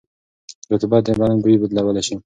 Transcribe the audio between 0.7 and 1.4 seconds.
رطوبت د بدن